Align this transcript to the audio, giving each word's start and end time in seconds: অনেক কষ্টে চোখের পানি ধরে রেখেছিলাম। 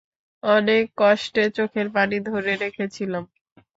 অনেক 0.43 0.83
কষ্টে 0.97 1.43
চোখের 1.57 1.87
পানি 1.95 2.17
ধরে 2.29 2.51
রেখেছিলাম। 2.55 3.23